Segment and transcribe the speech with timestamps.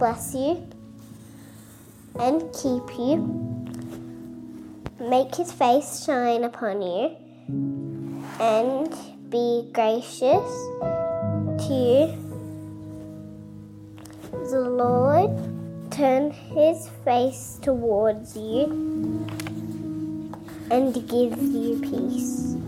[0.00, 0.66] bless you
[2.18, 3.20] and keep you,
[4.98, 7.16] make his face shine upon you,
[8.40, 8.96] and
[9.28, 10.50] be gracious
[11.60, 12.06] to you.
[14.50, 15.36] The Lord
[15.90, 18.64] turn his face towards you
[20.70, 22.59] and give you peace.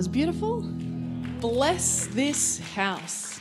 [0.00, 0.62] Was beautiful.
[1.42, 3.38] Bless this house.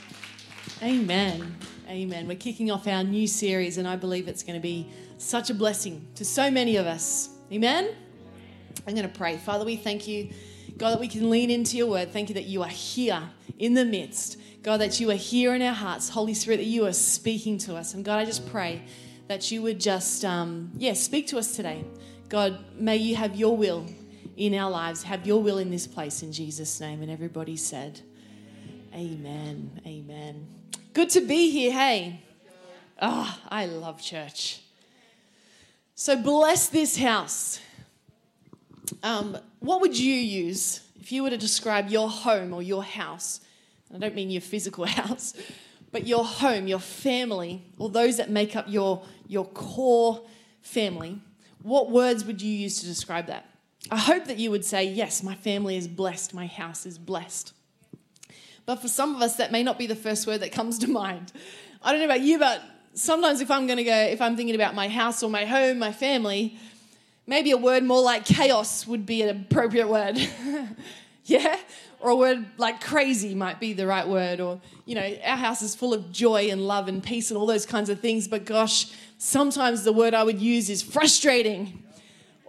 [0.83, 1.55] Amen.
[1.87, 2.27] Amen.
[2.27, 5.53] We're kicking off our new series, and I believe it's going to be such a
[5.53, 7.29] blessing to so many of us.
[7.49, 7.95] Amen.
[8.85, 9.37] I'm going to pray.
[9.37, 10.31] Father, we thank you,
[10.77, 12.11] God, that we can lean into your word.
[12.11, 14.35] Thank you that you are here in the midst.
[14.61, 16.09] God, that you are here in our hearts.
[16.09, 17.93] Holy Spirit, that you are speaking to us.
[17.93, 18.81] And God, I just pray
[19.29, 21.85] that you would just, um, yeah, speak to us today.
[22.27, 23.85] God, may you have your will
[24.39, 25.03] in our lives.
[25.03, 27.01] Have your will in this place in Jesus' name.
[27.01, 28.01] And everybody said,
[28.95, 29.81] Amen.
[29.85, 30.47] Amen.
[30.93, 32.23] Good to be here, hey.
[33.01, 34.61] Oh, I love church.
[35.93, 37.59] So bless this house.
[39.03, 43.41] Um, what would you use if you were to describe your home or your house?
[43.93, 45.33] I don't mean your physical house,
[45.91, 50.21] but your home, your family, or those that make up your, your core
[50.61, 51.19] family.
[51.61, 53.45] What words would you use to describe that?
[53.91, 57.53] I hope that you would say, Yes, my family is blessed, my house is blessed.
[58.65, 60.87] But for some of us, that may not be the first word that comes to
[60.87, 61.31] mind.
[61.81, 62.61] I don't know about you, but
[62.93, 65.79] sometimes if I'm going to go, if I'm thinking about my house or my home,
[65.79, 66.57] my family,
[67.25, 70.19] maybe a word more like chaos would be an appropriate word.
[71.25, 71.57] yeah?
[71.99, 74.39] Or a word like crazy might be the right word.
[74.39, 77.45] Or, you know, our house is full of joy and love and peace and all
[77.45, 78.27] those kinds of things.
[78.27, 81.83] But gosh, sometimes the word I would use is frustrating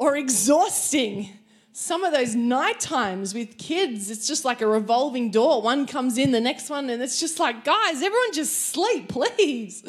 [0.01, 1.29] or exhausting.
[1.73, 5.63] Some of those night times with kids, it's just like a revolving door.
[5.63, 9.85] One comes in, the next one, and it's just like, guys, everyone just sleep, please.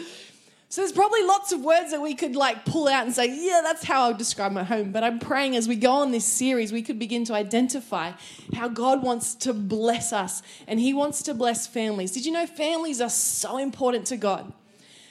[0.68, 3.62] So there's probably lots of words that we could like pull out and say, yeah,
[3.64, 4.92] that's how I would describe my home.
[4.92, 8.12] But I'm praying as we go on this series, we could begin to identify
[8.54, 12.12] how God wants to bless us and He wants to bless families.
[12.12, 14.52] Did you know families are so important to God?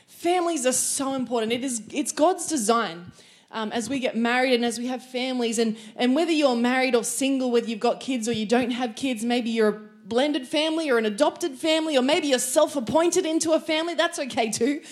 [0.07, 1.53] Families are so important.
[1.53, 3.13] It is it's God's design
[3.53, 6.95] um, as we get married and as we have families, and, and whether you're married
[6.95, 10.47] or single, whether you've got kids or you don't have kids, maybe you're a blended
[10.47, 14.51] family or an adopted family, or maybe you're self appointed into a family, that's okay
[14.51, 14.83] too.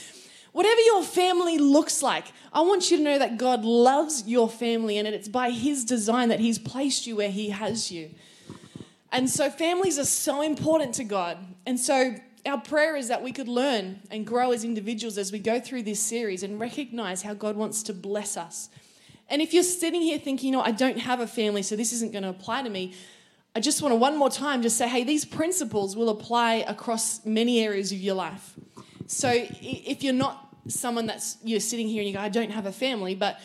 [0.52, 4.98] Whatever your family looks like, I want you to know that God loves your family
[4.98, 8.10] and it's by His design that He's placed you where He has you.
[9.12, 11.38] And so, families are so important to God.
[11.64, 12.14] And so,
[12.46, 15.82] our prayer is that we could learn and grow as individuals as we go through
[15.82, 18.68] this series and recognize how God wants to bless us.
[19.28, 21.92] And if you're sitting here thinking, you know, I don't have a family, so this
[21.92, 22.94] isn't going to apply to me,
[23.54, 27.24] I just want to one more time just say, hey, these principles will apply across
[27.24, 28.54] many areas of your life.
[29.06, 32.66] So if you're not someone that's you're sitting here and you go, I don't have
[32.66, 33.40] a family, but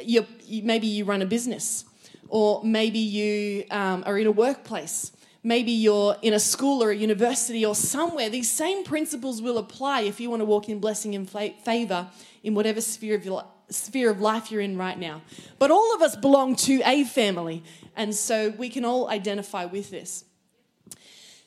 [0.00, 0.26] you
[0.62, 1.84] maybe you run a business,
[2.28, 5.12] or maybe you um, are in a workplace,
[5.46, 10.00] maybe you're in a school or a university or somewhere, these same principles will apply
[10.00, 12.08] if you want to walk in blessing and favor
[12.42, 15.22] in whatever sphere of your sphere of life you're in right now.
[15.60, 17.62] But all of us belong to a family,
[17.94, 20.24] and so we can all identify with this.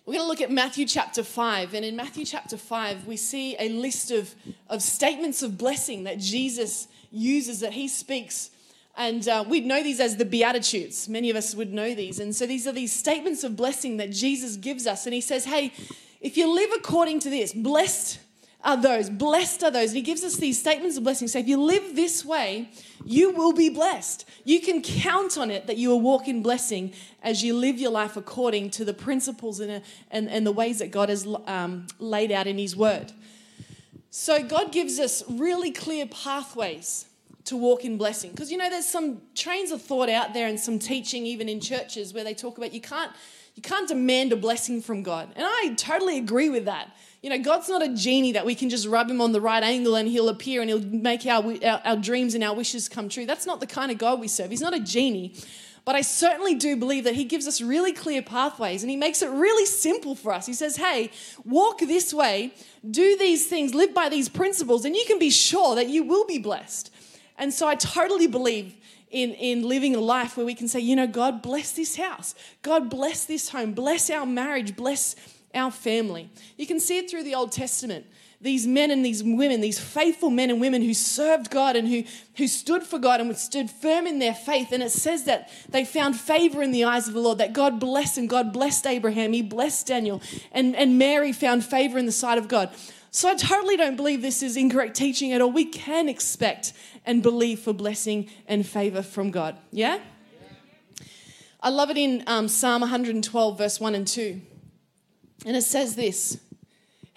[0.05, 3.57] We're going to look at Matthew chapter 5, and in Matthew chapter 5, we see
[3.59, 4.33] a list of,
[4.69, 8.49] of statements of blessing that Jesus uses, that he speaks
[8.99, 11.07] and uh, we'd know these as the Beatitudes.
[11.07, 12.19] Many of us would know these.
[12.19, 15.05] And so these are these statements of blessing that Jesus gives us.
[15.05, 15.71] And he says, hey,
[16.19, 18.19] if you live according to this, blessed
[18.61, 19.91] are those, blessed are those.
[19.91, 21.29] And he gives us these statements of blessing.
[21.29, 22.71] So if you live this way,
[23.05, 24.25] you will be blessed.
[24.43, 26.91] You can count on it that you will walk in blessing
[27.23, 30.91] as you live your life according to the principles and, and, and the ways that
[30.91, 33.13] God has um, laid out in his word.
[34.09, 37.05] So God gives us really clear pathways
[37.49, 38.31] to walk in blessing.
[38.31, 41.59] Because you know, there's some trains of thought out there and some teaching, even in
[41.59, 43.11] churches, where they talk about you can't
[43.55, 45.29] you can't demand a blessing from God.
[45.35, 46.95] And I totally agree with that.
[47.21, 49.61] You know, God's not a genie that we can just rub him on the right
[49.61, 53.09] angle and he'll appear and he'll make our, our, our dreams and our wishes come
[53.09, 53.25] true.
[53.25, 54.49] That's not the kind of God we serve.
[54.49, 55.35] He's not a genie.
[55.83, 59.21] But I certainly do believe that he gives us really clear pathways and he makes
[59.21, 60.45] it really simple for us.
[60.45, 61.11] He says, hey,
[61.43, 62.53] walk this way,
[62.89, 66.25] do these things, live by these principles, and you can be sure that you will
[66.25, 66.93] be blessed.
[67.39, 68.75] And so I totally believe
[69.09, 72.35] in, in living a life where we can say, you know, God bless this house,
[72.61, 75.15] God bless this home, bless our marriage, bless
[75.55, 76.29] our family.
[76.57, 78.05] You can see it through the Old Testament.
[78.41, 82.03] These men and these women, these faithful men and women who served God and who,
[82.37, 84.71] who stood for God and stood firm in their faith.
[84.71, 87.81] And it says that they found favor in the eyes of the Lord, that God
[87.81, 90.21] blessed and God blessed Abraham, He blessed Daniel,
[90.53, 92.69] and, and Mary found favor in the sight of God.
[93.11, 95.51] So I totally don't believe this is incorrect teaching at all.
[95.51, 96.73] We can expect
[97.05, 99.57] and believe for blessing and favor from God.
[99.71, 99.99] Yeah?
[101.61, 104.39] I love it in um, Psalm 112, verse 1 and 2.
[105.45, 106.39] And it says this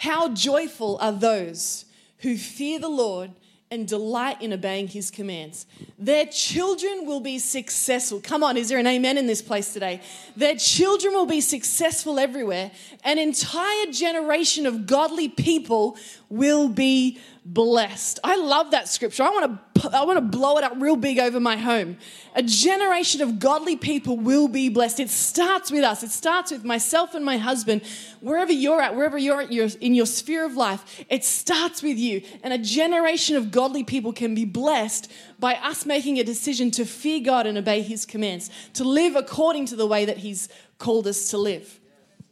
[0.02, 1.84] How joyful are those
[2.22, 3.30] who fear the Lord
[3.70, 5.64] and delight in obeying his commands.
[5.96, 8.20] Their children will be successful.
[8.20, 10.00] Come on, is there an amen in this place today?
[10.36, 12.72] Their children will be successful everywhere.
[13.04, 15.96] An entire generation of godly people
[16.28, 18.20] will be blessed.
[18.22, 19.24] I love that scripture.
[19.24, 21.96] I want to I want to blow it up real big over my home.
[22.36, 25.00] A generation of godly people will be blessed.
[25.00, 26.04] It starts with us.
[26.04, 27.82] It starts with myself and my husband.
[28.20, 31.98] Wherever you're at, wherever you're at your, in your sphere of life, it starts with
[31.98, 32.22] you.
[32.44, 35.10] And a generation of godly people can be blessed
[35.40, 39.66] by us making a decision to fear God and obey his commands, to live according
[39.66, 40.48] to the way that he's
[40.78, 41.80] called us to live.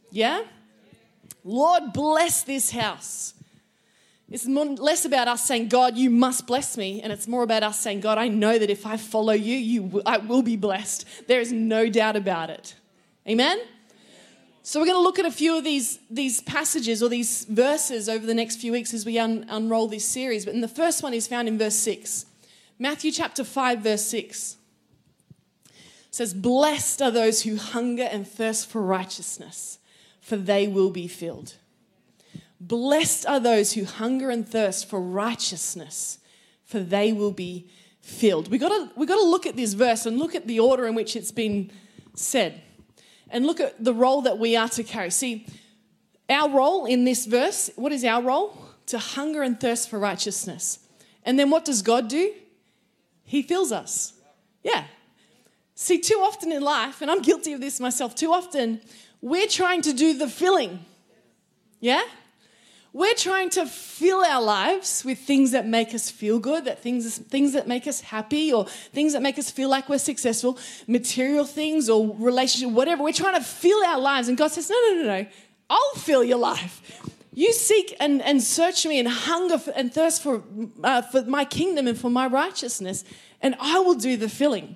[0.09, 0.43] Yeah?
[1.43, 3.33] Lord, bless this house.
[4.31, 7.01] It's less about us saying, God, you must bless me.
[7.01, 10.01] And it's more about us saying, God, I know that if I follow you, you
[10.05, 11.05] I will be blessed.
[11.27, 12.75] There is no doubt about it.
[13.27, 13.59] Amen?
[14.63, 18.07] So we're going to look at a few of these, these passages or these verses
[18.07, 20.45] over the next few weeks as we un- unroll this series.
[20.45, 22.25] But the first one is found in verse 6.
[22.79, 24.55] Matthew chapter 5, verse 6
[26.09, 29.79] says, Blessed are those who hunger and thirst for righteousness,
[30.21, 31.55] for they will be filled.
[32.63, 36.19] Blessed are those who hunger and thirst for righteousness,
[36.63, 37.67] for they will be
[38.01, 38.51] filled.
[38.51, 40.93] We got we got to look at this verse and look at the order in
[40.93, 41.71] which it's been
[42.13, 42.61] said,
[43.31, 45.09] and look at the role that we are to carry.
[45.09, 45.47] See,
[46.29, 47.71] our role in this verse.
[47.75, 48.55] What is our role?
[48.87, 50.79] To hunger and thirst for righteousness.
[51.23, 52.31] And then what does God do?
[53.23, 54.13] He fills us.
[54.63, 54.83] Yeah.
[55.73, 58.81] See, too often in life, and I'm guilty of this myself, too often
[59.19, 60.85] we're trying to do the filling.
[61.79, 62.03] Yeah?
[62.93, 67.17] We're trying to fill our lives with things that make us feel good, that things,
[67.17, 70.57] things that make us happy, or things that make us feel like we're successful,
[70.87, 73.03] material things or relationship, whatever.
[73.03, 74.27] We're trying to fill our lives.
[74.27, 75.25] And God says, No, no, no, no.
[75.69, 77.01] I'll fill your life.
[77.33, 80.43] You seek and, and search me and hunger for, and thirst for,
[80.83, 83.05] uh, for my kingdom and for my righteousness,
[83.41, 84.75] and I will do the filling.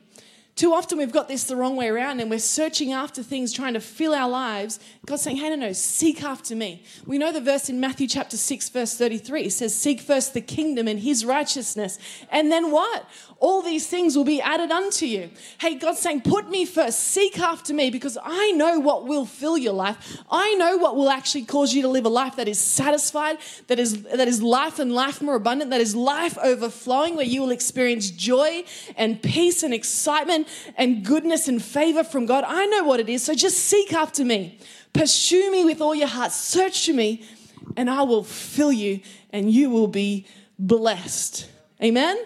[0.56, 3.74] Too often we've got this the wrong way around and we're searching after things, trying
[3.74, 4.80] to fill our lives.
[5.06, 6.82] God's saying, hey, no, no, seek after me.
[7.06, 9.42] We know the verse in Matthew chapter 6, verse 33.
[9.44, 12.00] It says, Seek first the kingdom and his righteousness.
[12.32, 13.06] And then what?
[13.40, 15.30] All these things will be added unto you.
[15.60, 19.58] Hey, God's saying, Put me first, seek after me, because I know what will fill
[19.58, 20.22] your life.
[20.32, 23.38] I know what will actually cause you to live a life that is satisfied,
[23.68, 27.42] that is, that is life and life more abundant, that is life overflowing, where you
[27.42, 28.64] will experience joy
[28.96, 30.48] and peace and excitement
[30.78, 32.46] and goodness and favor from God.
[32.48, 33.24] I know what it is.
[33.24, 34.60] So just seek after me.
[34.94, 36.32] Pursue me with all your heart.
[36.32, 37.26] Search for me,
[37.76, 40.26] and I will fill you, and you will be
[40.58, 41.50] blessed.
[41.84, 42.18] Amen?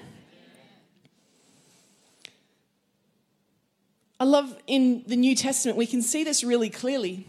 [4.19, 7.25] I love in the New Testament, we can see this really clearly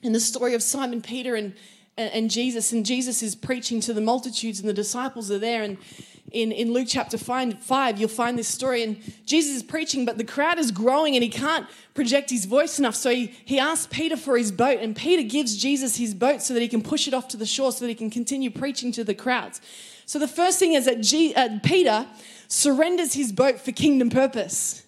[0.00, 1.54] in the story of Simon Peter and,
[1.98, 2.72] and, Jesus.
[2.72, 5.62] And Jesus is preaching to the multitudes, and the disciples are there.
[5.62, 5.76] And
[6.30, 8.82] in, in Luke chapter 5, you'll find this story.
[8.82, 12.78] And Jesus is preaching, but the crowd is growing and he can't project his voice
[12.78, 12.94] enough.
[12.94, 16.54] So he, he asks Peter for his boat, and Peter gives Jesus his boat so
[16.54, 18.92] that he can push it off to the shore so that he can continue preaching
[18.92, 19.60] to the crowds.
[20.06, 22.06] So the first thing is that G, uh, Peter
[22.48, 24.84] surrenders his boat for kingdom purpose.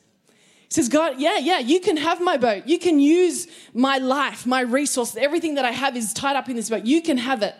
[0.74, 2.66] Says, God, yeah, yeah, you can have my boat.
[2.66, 5.14] You can use my life, my resources.
[5.14, 6.84] Everything that I have is tied up in this boat.
[6.84, 7.54] You can have it.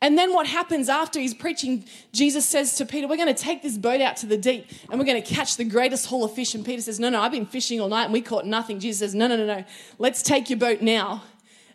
[0.00, 3.60] And then what happens after he's preaching, Jesus says to Peter, We're going to take
[3.60, 6.32] this boat out to the deep and we're going to catch the greatest haul of
[6.32, 6.54] fish.
[6.54, 8.80] And Peter says, No, no, I've been fishing all night and we caught nothing.
[8.80, 9.62] Jesus says, No, no, no, no.
[9.98, 11.24] Let's take your boat now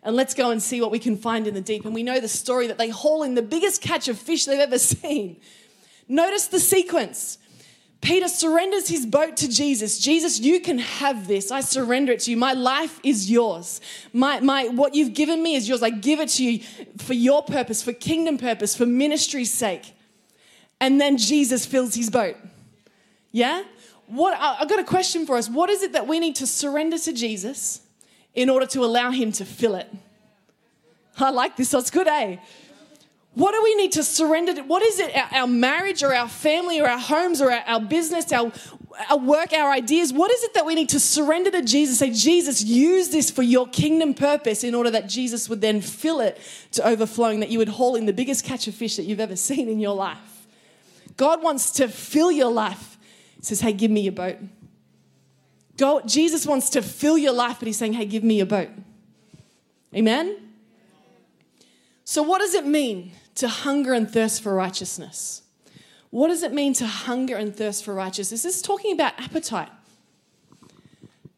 [0.02, 1.84] and let's go and see what we can find in the deep.
[1.84, 4.58] And we know the story that they haul in the biggest catch of fish they've
[4.58, 5.36] ever seen.
[6.08, 7.38] Notice the sequence.
[8.04, 9.98] Peter surrenders his boat to Jesus.
[9.98, 11.50] Jesus, you can have this.
[11.50, 12.36] I surrender it to you.
[12.36, 13.80] My life is yours.
[14.12, 15.82] My, my, what you've given me is yours.
[15.82, 16.60] I give it to you
[16.98, 19.94] for your purpose, for kingdom purpose, for ministry's sake.
[20.80, 22.36] And then Jesus fills his boat.
[23.32, 23.64] Yeah?
[24.06, 25.48] What, I've got a question for us.
[25.48, 27.80] What is it that we need to surrender to Jesus
[28.34, 29.90] in order to allow him to fill it?
[31.16, 31.70] I like this.
[31.70, 32.36] That's good, eh?
[33.34, 34.62] What do we need to surrender to?
[34.62, 35.12] What is it?
[35.32, 38.52] Our, marriage or our family or our homes or our, our business, our,
[39.10, 40.12] our work, our ideas.
[40.12, 41.98] What is it that we need to surrender to Jesus?
[41.98, 46.20] Say, Jesus, use this for your kingdom purpose in order that Jesus would then fill
[46.20, 46.40] it
[46.72, 49.36] to overflowing, that you would haul in the biggest catch of fish that you've ever
[49.50, 50.46] seen in your life.
[51.16, 52.98] God wants to fill your life.
[53.36, 54.36] He says, Hey, give me your boat.
[55.76, 58.68] God, Jesus wants to fill your life, but He's saying, Hey, give me your boat.
[59.92, 60.36] Amen?
[62.04, 65.42] So, what does it mean to hunger and thirst for righteousness?
[66.10, 68.42] What does it mean to hunger and thirst for righteousness?
[68.42, 69.70] This is talking about appetite.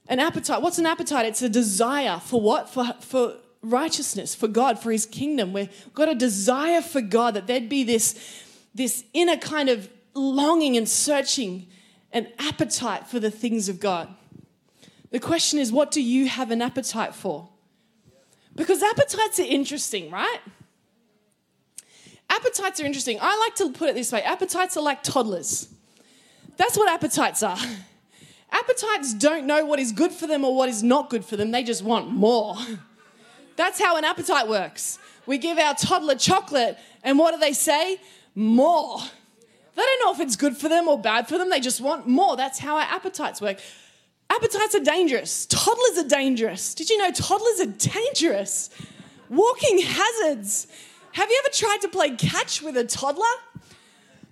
[0.08, 1.26] An appetite, what's an appetite?
[1.26, 2.68] It's a desire for what?
[2.68, 5.52] For, for righteousness, for God, for His kingdom.
[5.52, 10.76] We've got a desire for God, that there'd be this, this inner kind of longing
[10.76, 11.66] and searching,
[12.12, 14.08] an appetite for the things of God.
[15.10, 17.48] The question is, what do you have an appetite for?
[18.54, 20.38] Because appetites are interesting, right?
[22.28, 23.18] Appetites are interesting.
[23.20, 25.68] I like to put it this way appetites are like toddlers.
[26.56, 27.58] That's what appetites are.
[28.50, 31.50] Appetites don't know what is good for them or what is not good for them,
[31.50, 32.56] they just want more.
[33.56, 34.98] That's how an appetite works.
[35.26, 38.00] We give our toddler chocolate, and what do they say?
[38.34, 38.98] More.
[39.74, 42.06] They don't know if it's good for them or bad for them, they just want
[42.06, 42.36] more.
[42.36, 43.58] That's how our appetites work.
[44.30, 45.46] Appetites are dangerous.
[45.46, 46.74] Toddlers are dangerous.
[46.74, 48.70] Did you know toddlers are dangerous?
[49.28, 50.66] Walking hazards.
[51.16, 53.24] Have you ever tried to play catch with a toddler?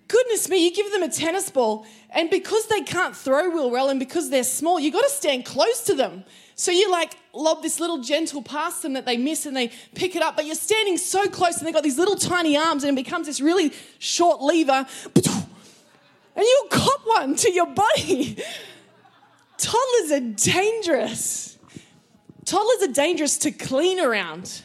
[0.06, 3.88] Goodness me, you give them a tennis ball, and because they can't throw real well
[3.88, 6.24] and because they're small, you've got to stand close to them.
[6.56, 10.14] So you like lob this little gentle past them that they miss and they pick
[10.14, 12.98] it up, but you're standing so close and they've got these little tiny arms and
[12.98, 14.86] it becomes this really short lever,
[15.16, 15.24] and
[16.36, 18.36] you'll cop one to your body.
[19.56, 21.56] Toddlers are dangerous.
[22.44, 24.63] Toddlers are dangerous to clean around.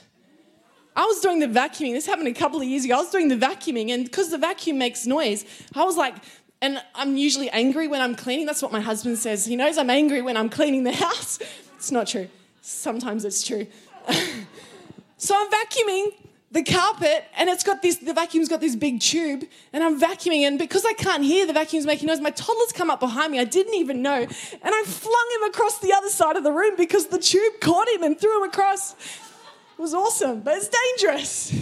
[0.96, 1.94] I was doing the vacuuming.
[1.94, 2.96] This happened a couple of years ago.
[2.96, 6.16] I was doing the vacuuming, and because the vacuum makes noise, I was like,
[6.62, 8.46] and I'm usually angry when I'm cleaning.
[8.46, 9.46] That's what my husband says.
[9.46, 11.40] He knows I'm angry when I'm cleaning the house.
[11.76, 12.28] It's not true.
[12.62, 13.68] Sometimes it's true.
[15.18, 16.12] so I'm vacuuming
[16.52, 20.42] the carpet, and it's got this, the vacuum's got this big tube, and I'm vacuuming,
[20.42, 23.40] and because I can't hear the vacuum's making noise, my toddler's come up behind me.
[23.40, 24.30] I didn't even know, and
[24.64, 28.02] I flung him across the other side of the room because the tube caught him
[28.02, 28.96] and threw him across.
[29.80, 31.52] Was awesome, but it's dangerous.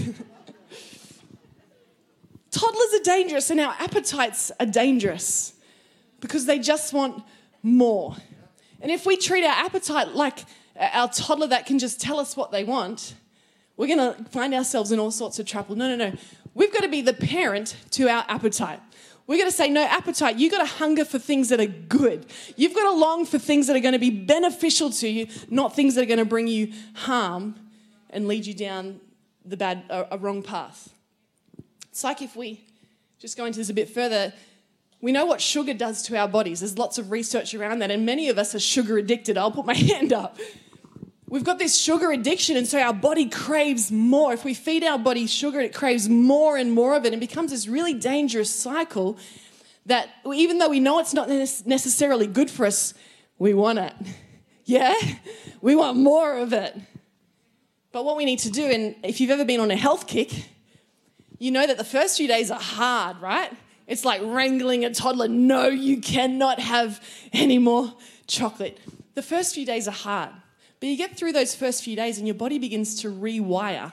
[2.50, 5.54] Toddlers are dangerous, and our appetites are dangerous
[6.20, 7.24] because they just want
[7.62, 8.16] more.
[8.82, 10.46] And if we treat our appetite like
[10.80, 13.14] our toddler that can just tell us what they want,
[13.76, 15.76] we're going to find ourselves in all sorts of trouble.
[15.76, 16.18] No, no, no.
[16.56, 18.80] We've got to be the parent to our appetite.
[19.28, 22.26] We're going to say, no, appetite, you've got to hunger for things that are good.
[22.56, 25.76] You've got to long for things that are going to be beneficial to you, not
[25.76, 27.54] things that are going to bring you harm
[28.10, 29.00] and lead you down
[29.46, 30.94] the bad, a, a wrong path.
[31.90, 32.64] It's like if we
[33.20, 34.34] just go into this a bit further,
[35.02, 36.60] we know what sugar does to our bodies.
[36.60, 39.38] There's lots of research around that, and many of us are sugar addicted.
[39.38, 40.38] I'll put my hand up.
[41.30, 44.34] We've got this sugar addiction, and so our body craves more.
[44.34, 47.52] If we feed our body sugar, it craves more and more of it, and becomes
[47.52, 49.18] this really dangerous cycle
[49.86, 52.94] that even though we know it's not necessarily good for us,
[53.40, 53.94] we want it.
[54.70, 54.96] Yeah?
[55.62, 56.78] We want more of it.
[57.98, 60.32] But what we need to do, and if you've ever been on a health kick,
[61.40, 63.52] you know that the first few days are hard, right?
[63.88, 65.28] It's like wrangling a toddler.
[65.28, 67.92] No, you cannot have any more
[68.28, 68.78] chocolate.
[69.16, 70.30] The first few days are hard,
[70.80, 73.92] but you get through those first few days and your body begins to rewire.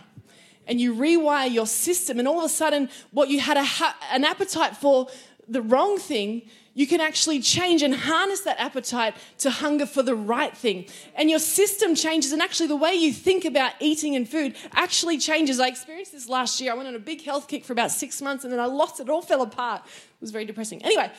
[0.67, 4.25] And you rewire your system, and all of a sudden, what you had ha- an
[4.25, 5.09] appetite for
[5.49, 6.43] the wrong thing
[6.75, 10.87] you can actually change and harness that appetite to hunger for the right thing.
[11.15, 15.19] And your system changes, and actually, the way you think about eating and food actually
[15.19, 15.61] changes.
[15.61, 16.73] I experienced this last year.
[16.73, 19.01] I went on a big health kick for about six months, and then I lost
[19.01, 19.83] it, all fell apart.
[19.85, 20.83] It was very depressing.
[20.83, 21.11] Anyway,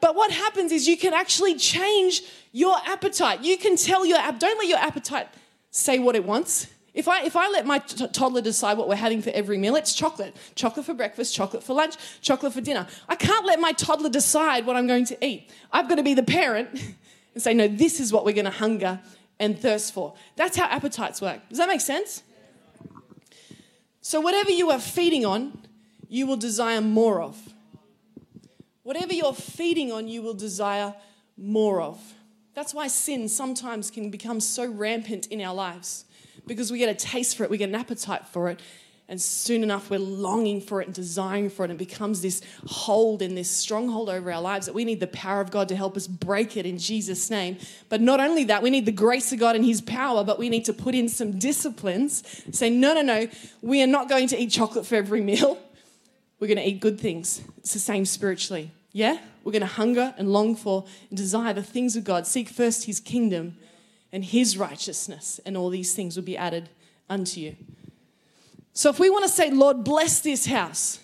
[0.00, 3.42] but what happens is you can actually change your appetite.
[3.42, 5.28] You can tell your app, don't let your appetite
[5.70, 6.66] say what it wants.
[6.94, 9.74] If I, if I let my t- toddler decide what we're having for every meal,
[9.74, 10.34] it's chocolate.
[10.54, 12.86] Chocolate for breakfast, chocolate for lunch, chocolate for dinner.
[13.08, 15.50] I can't let my toddler decide what I'm going to eat.
[15.72, 16.70] I've got to be the parent
[17.34, 19.00] and say, no, this is what we're going to hunger
[19.40, 20.14] and thirst for.
[20.36, 21.40] That's how appetites work.
[21.48, 22.22] Does that make sense?
[24.00, 25.58] So, whatever you are feeding on,
[26.08, 27.36] you will desire more of.
[28.84, 30.94] Whatever you're feeding on, you will desire
[31.36, 32.14] more of.
[32.54, 36.04] That's why sin sometimes can become so rampant in our lives
[36.46, 38.60] because we get a taste for it, we get an appetite for it,
[39.08, 42.40] and soon enough we're longing for it and desiring for it, and it becomes this
[42.66, 45.76] hold and this stronghold over our lives that we need the power of God to
[45.76, 47.58] help us break it in Jesus' name.
[47.88, 50.48] But not only that, we need the grace of God and His power, but we
[50.48, 52.22] need to put in some disciplines.
[52.52, 53.28] Say, no, no, no,
[53.60, 55.58] we are not going to eat chocolate for every meal.
[56.40, 57.42] We're going to eat good things.
[57.58, 58.70] It's the same spiritually.
[58.92, 59.18] Yeah?
[59.44, 62.26] We're going to hunger and long for and desire the things of God.
[62.26, 63.56] Seek first his kingdom
[64.14, 66.68] and his righteousness, and all these things will be added
[67.10, 67.56] unto you.
[68.72, 71.00] So, if we want to say, Lord, bless this house,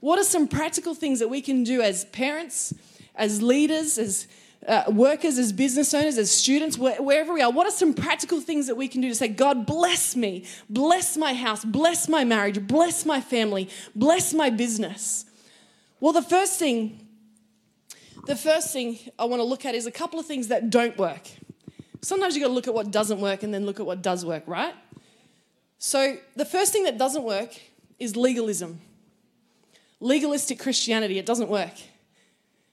[0.00, 2.74] what are some practical things that we can do as parents,
[3.14, 4.26] as leaders, as
[4.66, 7.50] uh, workers, as business owners, as students, wh- wherever we are?
[7.52, 11.16] What are some practical things that we can do to say, God, bless me, bless
[11.16, 15.26] my house, bless my marriage, bless my family, bless my business?
[16.00, 17.06] Well, the first thing,
[18.26, 20.98] the first thing I want to look at is a couple of things that don't
[20.98, 21.22] work.
[22.02, 24.24] Sometimes you've got to look at what doesn't work and then look at what does
[24.24, 24.74] work, right?
[25.78, 27.58] So, the first thing that doesn't work
[27.98, 28.80] is legalism.
[30.00, 31.74] Legalistic Christianity, it doesn't work.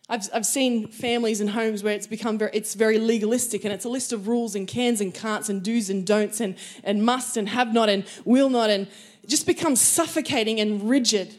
[0.07, 3.85] I've, I've seen families and homes where it's become very, it's very legalistic and it's
[3.85, 7.37] a list of rules and cans and can'ts and do's and don'ts and, and must
[7.37, 8.87] and have not and will not and
[9.25, 11.35] just becomes suffocating and rigid.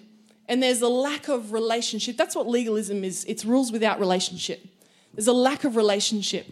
[0.48, 2.16] And there's a lack of relationship.
[2.16, 4.66] That's what legalism is it's rules without relationship.
[5.14, 6.46] There's a lack of relationship.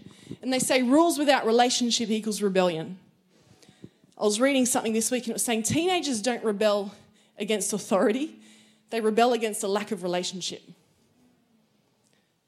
[0.45, 2.99] And they say rules without relationship equals rebellion.
[4.19, 6.93] I was reading something this week and it was saying teenagers don't rebel
[7.39, 8.39] against authority,
[8.91, 10.61] they rebel against a lack of relationship.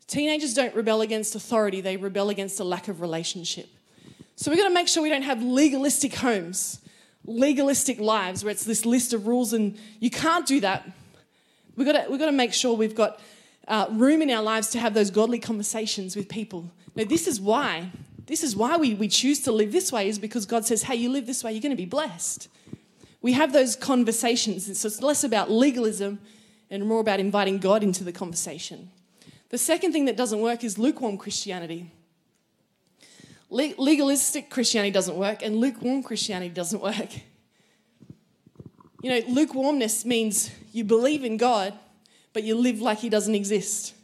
[0.07, 3.67] Teenagers don't rebel against authority, they rebel against a lack of relationship.
[4.35, 6.83] So we've got to make sure we don't have legalistic homes,
[7.25, 10.87] legalistic lives where it's this list of rules and you can't do that.
[11.77, 13.21] We've got to, we've got to make sure we've got
[13.67, 16.71] uh, room in our lives to have those godly conversations with people.
[16.97, 17.91] Now, this is why.
[18.27, 20.97] This is why we, we choose to live this way, is because God says, hey,
[20.97, 22.49] you live this way, you're going to be blessed.
[23.23, 24.79] We have those conversations.
[24.79, 26.19] So it's less about legalism
[26.71, 28.91] and more about inviting God into the conversation.
[29.51, 31.93] The second thing that doesn't work is lukewarm Christianity.
[33.51, 37.11] legalistic Christianity doesn't work, and lukewarm Christianity doesn't work.
[39.03, 41.75] You know, lukewarmness means you believe in God,
[42.33, 43.95] but you live like He doesn't exist.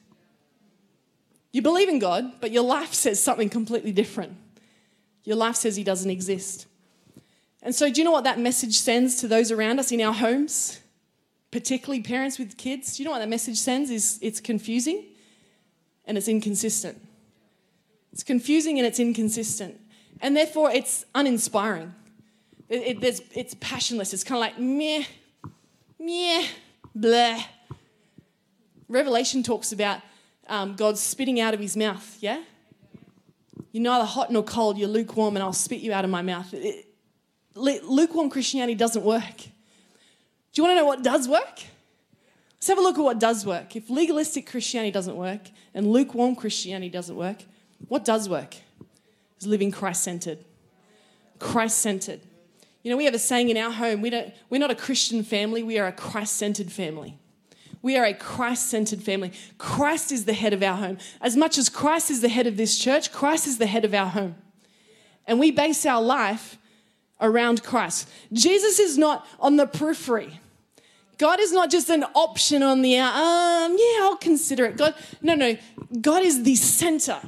[1.53, 4.37] You believe in God, but your life says something completely different.
[5.25, 6.67] Your life says He doesn't exist.
[7.63, 10.13] And so, do you know what that message sends to those around us in our
[10.13, 10.81] homes,
[11.53, 12.97] particularly parents with kids?
[12.97, 13.91] Do you know what that message sends?
[13.91, 15.05] Is it's confusing
[16.05, 17.01] and it's inconsistent.
[18.13, 19.79] It's confusing and it's inconsistent.
[20.21, 21.95] And therefore, it's uninspiring.
[22.69, 24.13] It, it, it's passionless.
[24.13, 25.05] It's kind of like meh,
[25.99, 26.47] meh,
[26.95, 27.43] blah.
[28.89, 30.01] Revelation talks about
[30.49, 32.43] um, God spitting out of his mouth, yeah?
[33.73, 36.53] You're neither hot nor cold, you're lukewarm, and I'll spit you out of my mouth.
[36.53, 36.87] It,
[37.55, 39.37] lukewarm Christianity doesn't work.
[39.39, 41.63] Do you want to know what does work?
[42.55, 43.75] Let's have a look at what does work.
[43.75, 45.41] If legalistic Christianity doesn't work
[45.75, 47.39] and lukewarm Christianity doesn't work,
[47.89, 48.55] what does work?
[49.41, 50.39] Is living Christ centered.
[51.39, 52.21] Christ centered.
[52.83, 55.23] You know, we have a saying in our home we don't, we're not a Christian
[55.23, 57.19] family, we are a Christ centered family.
[57.83, 59.33] We are a Christ centered family.
[59.59, 60.99] Christ is the head of our home.
[61.21, 63.93] As much as Christ is the head of this church, Christ is the head of
[63.93, 64.37] our home.
[65.27, 66.59] And we base our life
[67.21, 68.09] around Christ.
[68.33, 70.41] Jesus is not on the periphery.
[71.19, 72.99] God is not just an option on the.
[72.99, 74.77] Um, yeah, I'll consider it.
[74.77, 75.57] God, no, no.
[76.01, 77.21] God is the center.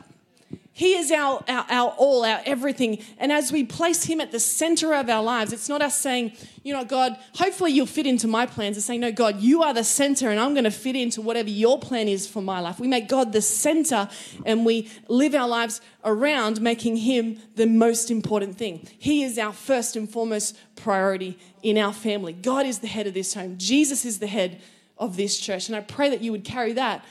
[0.77, 2.99] He is our, our, our all, our everything.
[3.19, 6.33] And as we place Him at the center of our lives, it's not us saying,
[6.65, 8.77] you know, God, hopefully you'll fit into my plans.
[8.77, 11.49] It's saying, no, God, you are the center and I'm going to fit into whatever
[11.49, 12.81] your plan is for my life.
[12.81, 14.09] We make God the center
[14.45, 18.89] and we live our lives around making Him the most important thing.
[18.99, 22.33] He is our first and foremost priority in our family.
[22.33, 24.61] God is the head of this home, Jesus is the head
[24.99, 25.69] of this church.
[25.69, 27.05] And I pray that you would carry that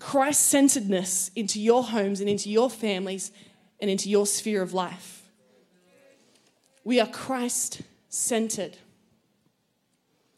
[0.00, 3.30] Christ centeredness into your homes and into your families
[3.80, 5.22] and into your sphere of life.
[6.82, 8.78] We are Christ centered.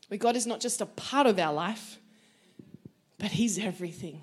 [0.09, 1.99] Where God is not just a part of our life,
[3.19, 4.21] but He's everything.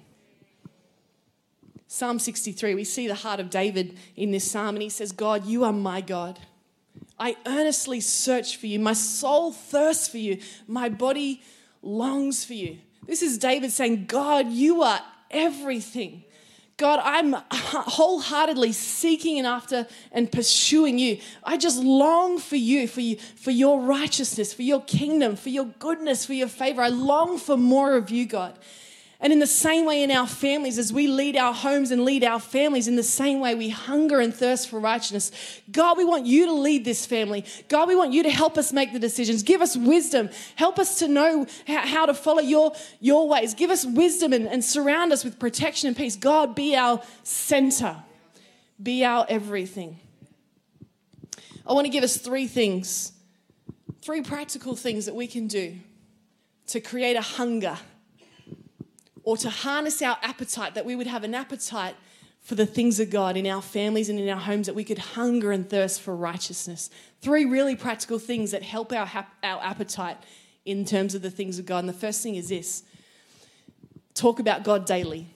[1.88, 5.48] Psalm 63, we see the heart of David in this psalm, and he says, God,
[5.48, 6.38] you are my God.
[7.18, 8.78] I earnestly search for you.
[8.78, 10.40] My soul thirsts for you.
[10.68, 11.42] My body
[11.82, 12.78] longs for you.
[13.08, 16.24] This is David saying, God, you are everything.
[16.80, 21.20] God, I'm wholeheartedly seeking and after and pursuing you.
[21.44, 25.66] I just long for you, for you, for your righteousness, for your kingdom, for your
[25.66, 26.82] goodness, for your favor.
[26.82, 28.58] I long for more of you, God.
[29.22, 32.24] And in the same way, in our families, as we lead our homes and lead
[32.24, 35.34] our families, in the same way, we hunger and thirst for righteousness.
[35.70, 37.44] God, we want you to lead this family.
[37.68, 39.44] God, we want you to help us make the decisions.
[39.44, 40.30] Give us wisdom.
[40.56, 43.54] Help us to know how to follow your, your ways.
[43.54, 46.16] Give us wisdom and, and surround us with protection and peace.
[46.16, 47.98] God, be our center,
[48.82, 50.00] be our everything.
[51.68, 53.12] I want to give us three things,
[54.02, 55.76] three practical things that we can do
[56.68, 57.78] to create a hunger
[59.30, 61.96] or to harness our appetite, that we would have an appetite
[62.42, 64.98] for the things of God in our families and in our homes, that we could
[64.98, 66.90] hunger and thirst for righteousness.
[67.22, 69.08] Three really practical things that help our,
[69.44, 70.18] our appetite
[70.66, 71.78] in terms of the things of God.
[71.78, 72.82] And the first thing is this
[74.16, 75.28] talk about God daily.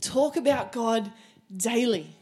[0.00, 1.10] Talk about God
[1.56, 2.14] daily.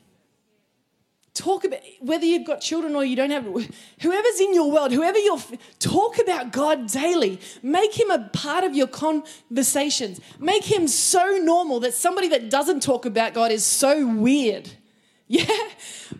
[1.38, 5.18] Talk about whether you've got children or you don't have, whoever's in your world, whoever
[5.18, 5.38] you're,
[5.78, 7.38] talk about God daily.
[7.62, 10.20] Make him a part of your conversations.
[10.40, 14.68] Make him so normal that somebody that doesn't talk about God is so weird.
[15.30, 15.44] Yeah?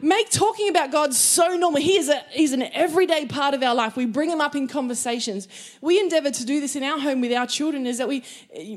[0.01, 1.81] Make talking about God so normal.
[1.81, 3.97] He is a, he's an everyday part of our life.
[3.97, 5.49] We bring him up in conversations.
[5.81, 8.23] We endeavor to do this in our home with our children is that we,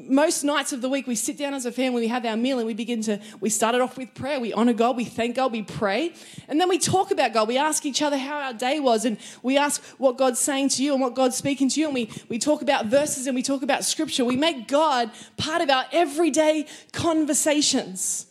[0.07, 2.59] most nights of the week, we sit down as a family, we have our meal,
[2.59, 4.39] and we begin to, we started off with prayer.
[4.39, 6.13] We honor God, we thank God, we pray.
[6.47, 7.47] And then we talk about God.
[7.47, 10.83] We ask each other how our day was, and we ask what God's saying to
[10.83, 11.87] you and what God's speaking to you.
[11.87, 14.23] And we, we talk about verses and we talk about scripture.
[14.23, 18.27] We make God part of our everyday conversations.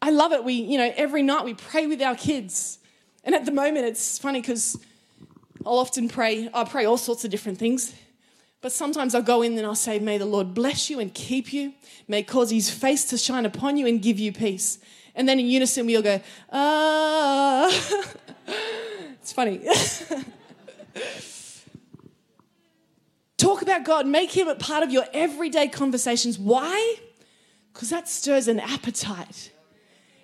[0.00, 0.44] I love it.
[0.44, 2.78] We, you know, every night we pray with our kids.
[3.24, 4.78] And at the moment, it's funny because
[5.66, 7.94] I'll often pray, I pray all sorts of different things.
[8.60, 11.52] But sometimes I'll go in and I'll say, May the Lord bless you and keep
[11.52, 11.74] you.
[12.08, 14.78] May cause his face to shine upon you and give you peace.
[15.14, 16.20] And then in unison, we all go,
[16.52, 17.66] ah.
[19.20, 19.60] it's funny.
[23.36, 26.38] Talk about God, make him a part of your everyday conversations.
[26.38, 26.96] Why?
[27.72, 29.52] Because that stirs an appetite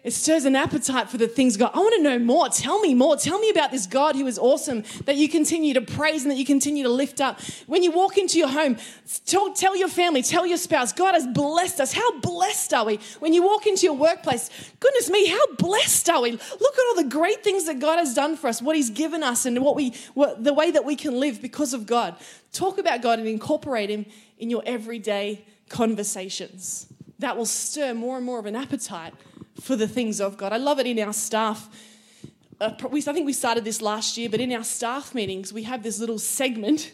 [0.05, 1.71] it stirs an appetite for the things God.
[1.73, 2.51] I want to know more.
[2.51, 3.17] Tell me more.
[3.17, 6.37] Tell me about this God who is awesome that you continue to praise and that
[6.37, 7.41] you continue to lift up.
[7.67, 8.77] When you walk into your home,
[9.25, 11.95] tell, tell your family, tell your spouse, God has blessed us.
[11.95, 13.01] How blessed are we?
[13.21, 16.33] When you walk into your workplace, goodness me, how blessed are we?
[16.33, 19.23] Look at all the great things that God has done for us, what He's given
[19.23, 22.15] us, and what we, what, the way that we can live because of God.
[22.53, 24.05] Talk about God and incorporate Him
[24.39, 26.93] in your everyday conversations.
[27.25, 29.15] That will stir more and more of an appetite
[29.59, 30.53] for the things of God.
[30.53, 31.71] I love it in our staff.
[32.61, 35.63] Uh, we, I think we started this last year, but in our staff meetings, we
[35.63, 36.93] have this little segment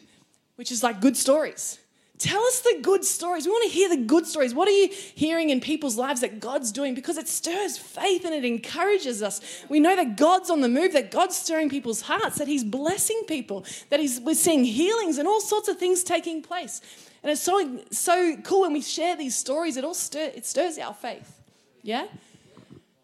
[0.55, 1.81] which is like good stories.
[2.19, 3.45] Tell us the good stories.
[3.45, 4.55] We want to hear the good stories.
[4.55, 6.95] What are you hearing in people's lives that God's doing?
[6.95, 9.41] Because it stirs faith and it encourages us.
[9.69, 13.23] We know that God's on the move, that God's stirring people's hearts, that He's blessing
[13.27, 16.81] people, that he's, we're seeing healings and all sorts of things taking place.
[17.23, 20.79] And it's so, so cool when we share these stories, it all stir, it stirs
[20.79, 21.41] our faith.
[21.83, 22.07] Yeah?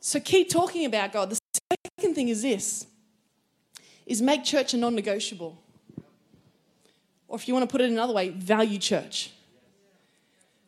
[0.01, 1.31] So keep talking about God.
[1.31, 1.39] The
[1.99, 2.87] second thing is this
[4.07, 5.61] is make church a non-negotiable.
[7.29, 9.33] Or if you want to put it another way, value church.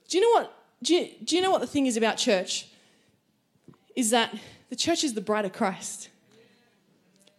[0.08, 2.68] Do you know what do you, do you know what the thing is about church?
[3.96, 4.34] Is that
[4.70, 6.08] the church is the bride of Christ.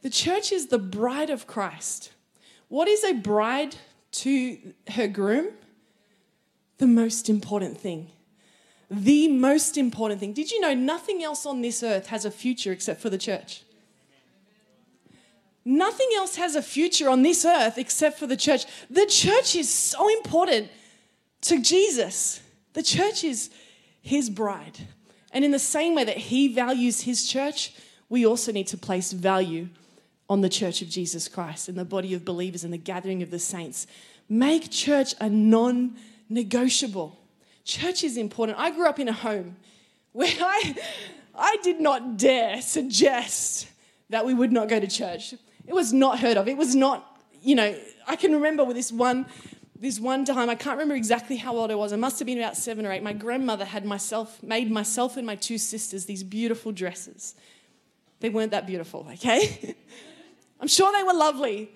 [0.01, 2.11] The church is the bride of Christ.
[2.67, 3.75] What is a bride
[4.11, 4.57] to
[4.91, 5.49] her groom?
[6.79, 8.09] The most important thing
[8.89, 10.33] the most important thing.
[10.33, 13.63] Did you know nothing else on this earth has a future except for the church?
[15.63, 18.65] Nothing else has a future on this earth except for the church.
[18.89, 20.69] The church is so important
[21.41, 22.41] to Jesus.
[22.73, 23.51] The church is
[24.01, 24.79] his bride.
[25.31, 27.75] And in the same way that he values his church,
[28.07, 29.69] we also need to place value
[30.27, 33.29] on the church of Jesus Christ and the body of believers and the gathering of
[33.29, 33.85] the saints.
[34.27, 35.95] Make church a non
[36.29, 37.17] negotiable.
[37.65, 38.57] Church is important.
[38.57, 39.57] I grew up in a home
[40.11, 40.75] where I,
[41.35, 43.67] I did not dare suggest
[44.09, 45.33] that we would not go to church.
[45.67, 46.47] It was not heard of.
[46.47, 49.27] It was not, you know, I can remember with this one,
[49.79, 51.93] this one time, I can't remember exactly how old I was.
[51.93, 53.03] I must have been about seven or eight.
[53.03, 57.35] My grandmother had myself, made myself and my two sisters these beautiful dresses.
[58.19, 59.75] They weren't that beautiful, okay?
[60.59, 61.71] I'm sure they were lovely,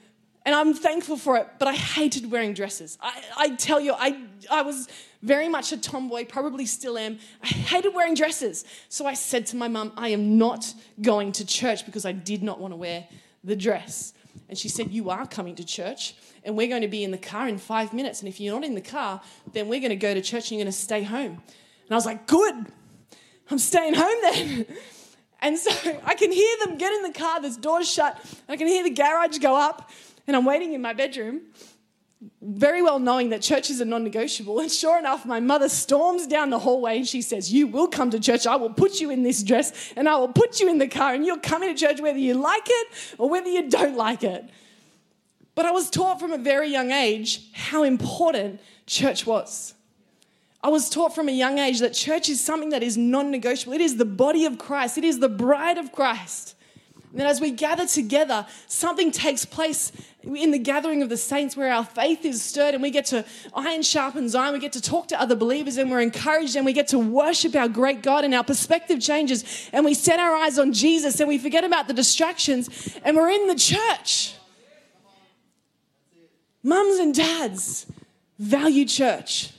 [0.45, 2.97] and I'm thankful for it, but I hated wearing dresses.
[3.01, 4.89] I, I tell you, I, I was
[5.21, 7.17] very much a tomboy, probably still am.
[7.41, 8.65] I hated wearing dresses.
[8.89, 12.43] So I said to my mum, I am not going to church because I did
[12.43, 13.07] not want to wear
[13.43, 14.13] the dress.
[14.49, 17.17] And she said, You are coming to church, and we're going to be in the
[17.17, 18.19] car in five minutes.
[18.19, 19.21] And if you're not in the car,
[19.53, 21.41] then we're going to go to church and you're going to stay home.
[21.85, 22.65] And I was like, Good,
[23.49, 24.65] I'm staying home then.
[25.43, 25.71] And so
[26.05, 28.91] I can hear them get in the car, there's doors shut, I can hear the
[28.91, 29.91] garage go up,
[30.27, 31.41] and I'm waiting in my bedroom
[32.41, 34.59] very well knowing that churches are non negotiable.
[34.59, 38.09] And sure enough, my mother storms down the hallway and she says, You will come
[38.11, 38.47] to church.
[38.47, 41.13] I will put you in this dress and I will put you in the car
[41.13, 44.49] and you're coming to church whether you like it or whether you don't like it.
[45.55, 49.73] But I was taught from a very young age how important church was.
[50.63, 53.73] I was taught from a young age that church is something that is non negotiable.
[53.73, 56.55] It is the body of Christ, it is the bride of Christ.
[57.13, 59.91] And then as we gather together, something takes place
[60.23, 63.23] in the gathering of the saints where our faith is stirred and we get to
[63.53, 64.53] iron sharpens iron.
[64.53, 67.55] We get to talk to other believers and we're encouraged and we get to worship
[67.55, 71.29] our great God and our perspective changes and we set our eyes on Jesus and
[71.29, 74.33] we forget about the distractions and we're in the church.
[76.63, 77.85] Mums and dads
[78.39, 79.51] value church.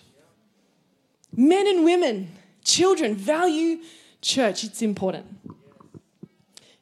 [1.36, 2.32] Men and women,
[2.64, 3.78] children value
[4.20, 4.64] church.
[4.64, 5.26] It's important.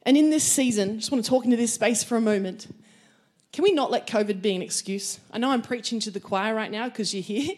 [0.04, 2.66] And in this season, I just want to talk into this space for a moment.
[3.52, 5.20] Can we not let COVID be an excuse?
[5.30, 7.54] I know I'm preaching to the choir right now because you're here.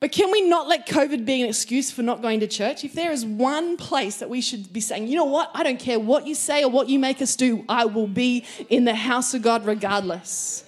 [0.00, 2.84] But can we not let COVID be an excuse for not going to church?
[2.84, 5.78] If there is one place that we should be saying, you know what, I don't
[5.78, 8.94] care what you say or what you make us do, I will be in the
[8.94, 10.64] house of God regardless.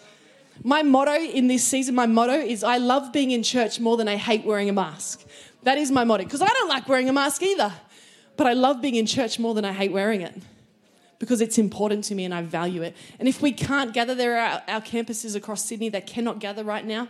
[0.65, 4.09] My motto in this season, my motto is I love being in church more than
[4.09, 5.23] I hate wearing a mask.
[5.65, 7.73] That is my motto because I don't like wearing a mask either.
[8.39, 10.35] But I love being in church more than I hate wearing it
[11.19, 12.97] because it's important to me and I value it.
[13.19, 16.85] And if we can't gather, there are our campuses across Sydney that cannot gather right
[16.85, 17.09] now,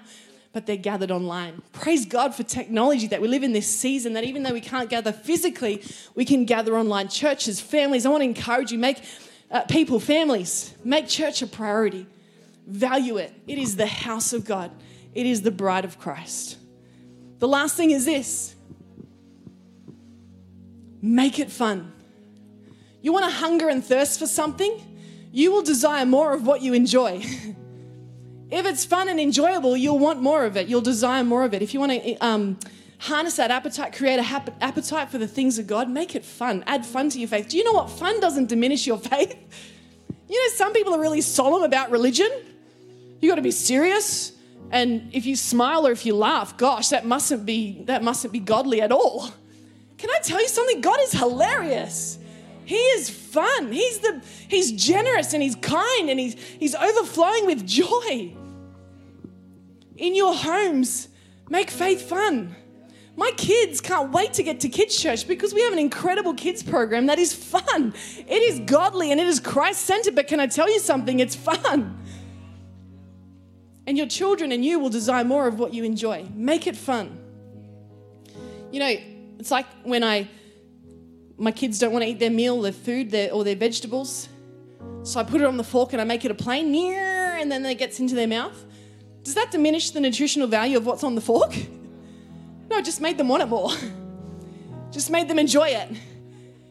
[0.52, 1.62] but they're gathered online.
[1.72, 4.88] Praise God for technology that we live in this season, that even though we can't
[4.88, 5.82] gather physically,
[6.14, 7.08] we can gather online.
[7.08, 9.02] Churches, families, I want to encourage you, make
[9.50, 12.06] uh, people, families, make church a priority.
[12.66, 13.32] Value it.
[13.46, 14.70] It is the house of God,
[15.14, 16.58] it is the bride of Christ.
[17.38, 18.54] The last thing is this
[21.02, 21.92] make it fun.
[23.06, 24.82] You want to hunger and thirst for something?
[25.30, 27.18] You will desire more of what you enjoy.
[28.50, 30.66] if it's fun and enjoyable, you'll want more of it.
[30.66, 31.62] You'll desire more of it.
[31.62, 32.58] If you want to um,
[32.98, 34.24] harness that appetite, create a
[34.60, 36.64] appetite for the things of God, make it fun.
[36.66, 37.48] Add fun to your faith.
[37.48, 37.90] Do you know what?
[37.90, 39.36] Fun doesn't diminish your faith.
[40.28, 42.28] You know, some people are really solemn about religion.
[43.20, 44.32] You got to be serious.
[44.72, 48.40] And if you smile or if you laugh, gosh, that mustn't be that mustn't be
[48.40, 49.30] godly at all.
[49.96, 50.80] Can I tell you something?
[50.80, 52.18] God is hilarious.
[52.66, 53.70] He is fun.
[53.70, 58.34] He's the he's generous and he's kind and he's he's overflowing with joy.
[59.96, 61.08] In your homes,
[61.48, 62.56] make faith fun.
[63.16, 66.62] My kids can't wait to get to kids church because we have an incredible kids
[66.62, 67.94] program that is fun.
[68.18, 71.20] It is godly and it is Christ centered, but can I tell you something?
[71.20, 72.04] It's fun.
[73.86, 76.26] And your children and you will desire more of what you enjoy.
[76.34, 77.16] Make it fun.
[78.72, 78.94] You know,
[79.38, 80.28] it's like when I
[81.38, 84.28] my kids don't want to eat their meal, their food, their, or their vegetables.
[85.02, 87.64] So I put it on the fork and I make it a plane, and then
[87.66, 88.64] it gets into their mouth.
[89.22, 91.54] Does that diminish the nutritional value of what's on the fork?
[92.68, 93.70] No, it just made them want it more.
[94.90, 95.88] Just made them enjoy it.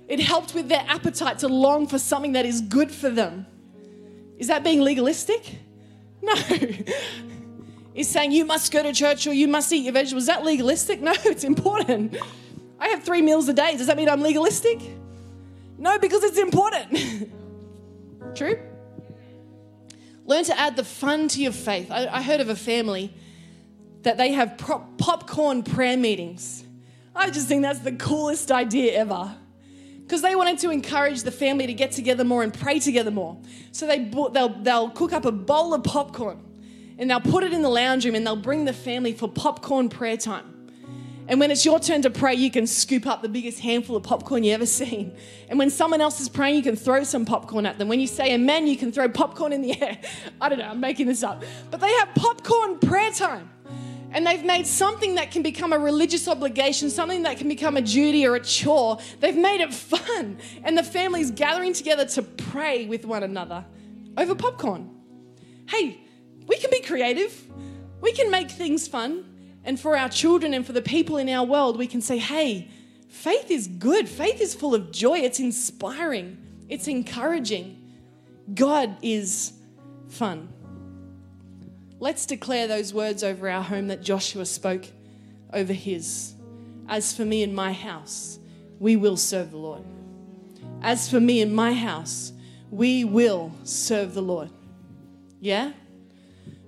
[0.09, 3.45] It helped with their appetite to long for something that is good for them.
[4.37, 5.55] Is that being legalistic?
[6.21, 6.33] No.
[7.93, 10.23] Is saying you must go to church or you must eat your vegetables.
[10.23, 11.01] Is that legalistic?
[11.01, 12.17] No, it's important.
[12.79, 13.77] I have three meals a day.
[13.77, 14.79] Does that mean I'm legalistic?
[15.77, 17.31] No, because it's important.
[18.35, 18.59] True?
[20.25, 21.91] Learn to add the fun to your faith.
[21.91, 23.13] I, I heard of a family
[24.03, 26.63] that they have popcorn prayer meetings.
[27.15, 29.35] I just think that's the coolest idea ever.
[30.01, 33.37] Because they wanted to encourage the family to get together more and pray together more.
[33.71, 36.39] So they, they'll, they'll cook up a bowl of popcorn
[36.99, 39.89] and they'll put it in the lounge room and they'll bring the family for popcorn
[39.89, 40.54] prayer time.
[41.27, 44.03] And when it's your turn to pray, you can scoop up the biggest handful of
[44.03, 45.15] popcorn you ever seen.
[45.49, 47.87] And when someone else is praying, you can throw some popcorn at them.
[47.87, 49.97] When you say amen, you can throw popcorn in the air.
[50.41, 51.43] I don't know, I'm making this up.
[51.71, 53.49] But they have popcorn prayer time.
[54.11, 57.81] And they've made something that can become a religious obligation, something that can become a
[57.81, 58.99] duty or a chore.
[59.19, 60.37] They've made it fun.
[60.63, 63.65] And the family's gathering together to pray with one another
[64.15, 64.89] over popcorn.
[65.67, 65.99] Hey,
[66.47, 67.43] we can be creative.
[67.99, 69.34] We can make things fun.
[69.65, 72.69] And for our children and for the people in our world, we can say, hey,
[73.09, 74.07] faith is good.
[74.07, 75.19] Faith is full of joy.
[75.19, 76.37] It's inspiring.
[76.69, 77.81] It's encouraging.
[78.53, 79.53] God is
[80.07, 80.49] fun.
[81.99, 84.85] Let's declare those words over our home that Joshua spoke
[85.51, 86.35] over his.
[86.87, 88.37] As for me and my house,
[88.79, 89.83] we will serve the Lord.
[90.83, 92.33] As for me and my house,
[92.69, 94.49] we will serve the Lord.
[95.39, 95.71] Yeah?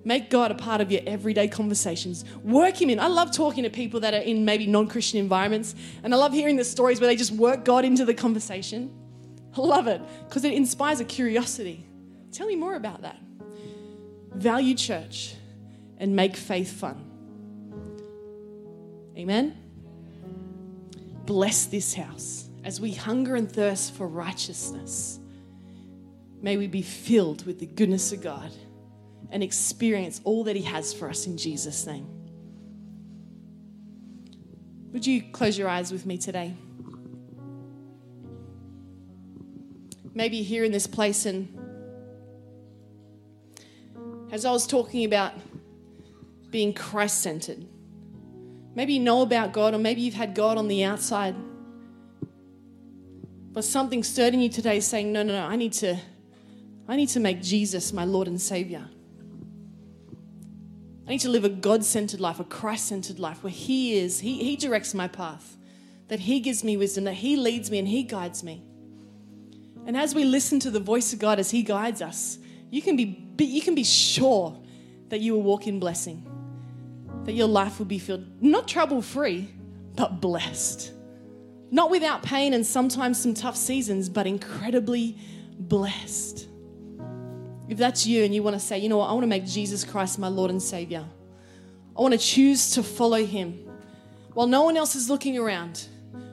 [0.08, 2.24] Make God a part of your everyday conversations.
[2.42, 2.98] Work Him in.
[2.98, 6.32] I love talking to people that are in maybe non Christian environments, and I love
[6.32, 8.90] hearing the stories where they just work God into the conversation.
[9.54, 11.86] I love it because it inspires a curiosity.
[12.32, 13.20] Tell me more about that.
[14.34, 15.36] Value church
[15.98, 17.04] and make faith fun.
[19.18, 19.58] Amen.
[21.26, 25.20] Bless this house as we hunger and thirst for righteousness.
[26.42, 28.54] May we be filled with the goodness of God
[29.32, 32.08] and experience all that He has for us in Jesus' name.
[34.94, 36.56] Would you close your eyes with me today?
[40.18, 41.48] maybe here in this place and
[44.32, 45.34] as I was talking about
[46.50, 47.66] being Christ centered,
[48.74, 51.36] maybe you know about God, or maybe you've had God on the outside,
[53.54, 55.98] but something stirred in you today saying, No, no, no, I need to,
[56.88, 58.90] I need to make Jesus my Lord and Savior.
[61.08, 64.20] I need to live a God centered life, a Christ centered life where He is,
[64.20, 65.56] he, he directs my path,
[66.10, 68.62] that He gives me wisdom, that He leads me and He guides me.
[69.86, 72.40] And as we listen to the voice of God as He guides us,
[72.70, 74.60] you can be, you can be sure
[75.08, 76.26] that you will walk in blessing,
[77.24, 79.50] that your life will be filled, not trouble free,
[79.96, 80.92] but blessed.
[81.72, 85.18] Not without pain and sometimes some tough seasons, but incredibly
[85.58, 86.48] blessed.
[87.68, 89.46] If that's you and you want to say, you know what, I want to make
[89.46, 91.06] Jesus Christ my Lord and Savior,
[91.98, 93.68] I want to choose to follow Him
[94.38, 95.88] while no one else is looking around,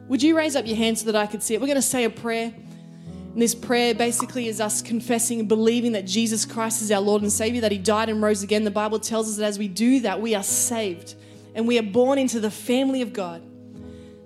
[0.09, 1.61] would you raise up your hand so that I could see it?
[1.63, 2.53] We're going to say a prayer.
[2.53, 7.23] And this prayer basically is us confessing and believing that Jesus Christ is our Lord
[7.23, 8.65] and Savior, that He died and rose again.
[8.65, 11.15] The Bible tells us that as we do that, we are saved
[11.55, 13.41] and we are born into the family of God.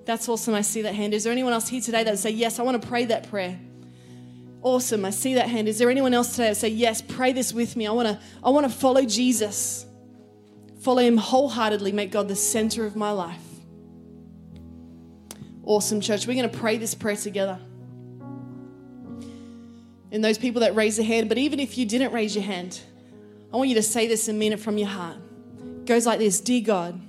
[0.07, 0.55] That's awesome.
[0.55, 1.15] I see that hand.
[1.15, 3.31] Is there anyone else here today that would say, Yes, I want to pray that
[3.31, 3.61] prayer?
[4.63, 5.05] Awesome.
[5.05, 5.69] I see that hand.
[5.69, 7.87] Is there anyone else today that say, Yes, pray this with me?
[7.87, 9.87] I want to, I want to follow Jesus,
[10.81, 13.41] follow Him wholeheartedly, make God the center of my life.
[15.65, 16.27] Awesome, church.
[16.27, 17.59] We're going to pray this prayer together
[20.11, 21.29] and those people that raise their hand.
[21.29, 22.81] But even if you didn't raise your hand,
[23.53, 25.17] I want you to say this and mean it from your heart.
[25.61, 27.01] It goes like this Dear God,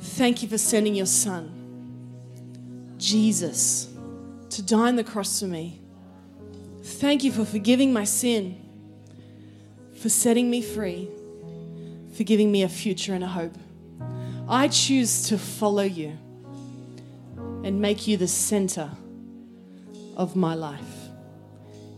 [0.00, 3.88] thank you for sending your son, Jesus,
[4.50, 5.80] to die on the cross for me.
[6.88, 8.60] Thank you for forgiving my sin,
[10.00, 11.08] for setting me free,
[12.16, 13.54] for giving me a future and a hope.
[14.48, 16.16] I choose to follow you
[17.62, 18.90] and make you the center
[20.16, 20.80] of my life.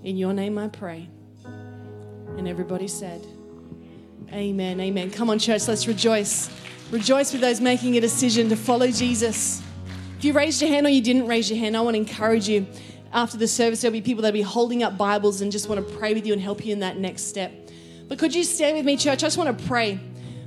[0.02, 1.08] In your name I pray.
[2.36, 3.24] And everybody said,
[4.32, 5.10] Amen, amen.
[5.12, 6.50] Come on, church, let's rejoice.
[6.90, 9.62] Rejoice with those making a decision to follow Jesus.
[10.18, 12.48] If you raised your hand or you didn't raise your hand, I want to encourage
[12.48, 12.66] you.
[13.12, 15.94] After the service, there'll be people that'll be holding up Bibles and just want to
[15.96, 17.52] pray with you and help you in that next step.
[18.08, 19.22] But could you stand with me, church?
[19.22, 20.00] I just want to pray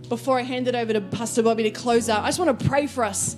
[0.09, 2.23] before I hand it over to Pastor Bobby to close out.
[2.23, 3.35] I just want to pray for us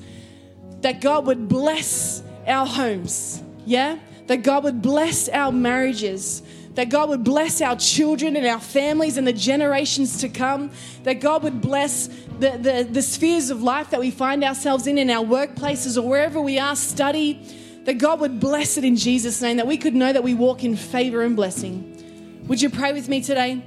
[0.81, 3.41] that God would bless our homes.
[3.65, 3.97] Yeah?
[4.27, 6.41] that God would bless our marriages,
[6.73, 10.71] that God would bless our children and our families and the generations to come,
[11.03, 12.07] that God would bless
[12.39, 16.07] the, the, the spheres of life that we find ourselves in, in our workplaces or
[16.07, 17.39] wherever we are, study,
[17.86, 20.63] that God would bless it in Jesus' name, that we could know that we walk
[20.63, 22.43] in favor and blessing.
[22.48, 23.63] Would you pray with me today?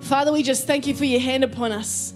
[0.00, 2.12] Father, we just thank you for your hand upon us.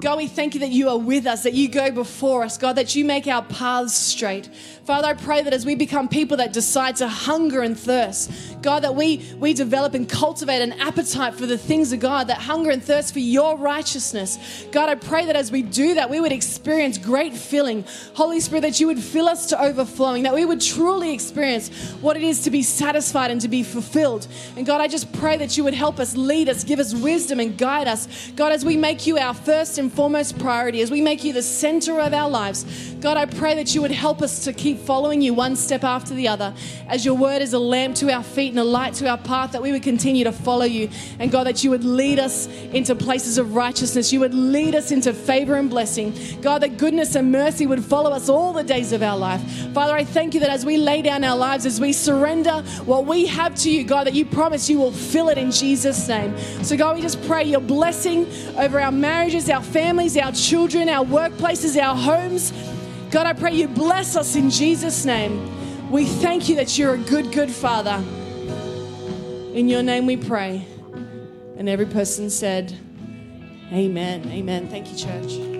[0.00, 2.74] God, we thank you that you are with us, that you go before us, God,
[2.76, 4.48] that you make our paths straight.
[4.86, 8.32] Father, I pray that as we become people that decide to hunger and thirst,
[8.62, 12.38] God, that we, we develop and cultivate an appetite for the things of God, that
[12.38, 14.66] hunger and thirst for your righteousness.
[14.72, 17.84] God, I pray that as we do that, we would experience great filling.
[18.14, 21.68] Holy Spirit, that you would fill us to overflowing, that we would truly experience
[22.00, 24.26] what it is to be satisfied and to be fulfilled.
[24.56, 27.38] And God, I just pray that you would help us, lead us, give us wisdom,
[27.38, 28.30] and guide us.
[28.34, 31.42] God, as we make you our first and foremost priority, as we make you the
[31.42, 32.64] center of our lives,
[33.00, 36.14] God, I pray that you would help us to keep following you one step after
[36.14, 36.54] the other.
[36.86, 39.52] As your word is a lamp to our feet and a light to our path,
[39.52, 40.90] that we would continue to follow you.
[41.18, 44.12] And God, that you would lead us into places of righteousness.
[44.12, 46.14] You would lead us into favor and blessing.
[46.42, 49.40] God, that goodness and mercy would follow us all the days of our life.
[49.72, 53.06] Father, I thank you that as we lay down our lives, as we surrender what
[53.06, 56.36] we have to you, God, that you promise you will fill it in Jesus' name.
[56.62, 58.26] So, God, we just pray your blessing
[58.58, 62.52] over our marriages, our families, our children, our workplaces, our homes.
[63.10, 65.90] God, I pray you bless us in Jesus' name.
[65.90, 67.96] We thank you that you're a good, good Father.
[69.54, 70.66] In your name we pray.
[71.56, 72.76] And every person said,
[73.72, 74.30] Amen.
[74.30, 74.68] Amen.
[74.68, 75.59] Thank you, church.